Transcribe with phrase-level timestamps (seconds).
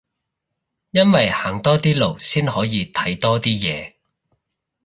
[0.89, 3.93] 因為行多啲路先可以睇多啲嘢